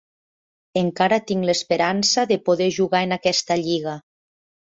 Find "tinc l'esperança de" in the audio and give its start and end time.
1.31-2.39